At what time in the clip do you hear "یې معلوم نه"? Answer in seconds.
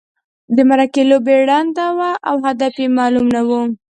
2.81-3.41